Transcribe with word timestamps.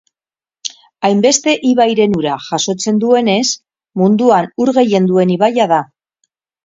Hainbeste 1.09 1.53
ibairen 1.73 2.17
ura 2.21 2.37
jasotzen 2.45 2.97
duenez, 3.03 3.45
munduan 4.03 4.49
ur 4.67 4.73
gehien 4.79 5.11
duen 5.13 5.35
ibaia 5.39 5.69
da. 5.75 5.83